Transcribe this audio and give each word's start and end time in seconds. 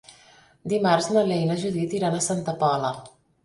Dimarts 0.73 1.11
na 1.17 1.23
Lea 1.29 1.43
i 1.45 1.51
na 1.51 1.59
Judit 1.67 1.95
iran 2.01 2.17
a 2.17 2.25
Santa 2.33 2.61
Pola. 2.67 2.95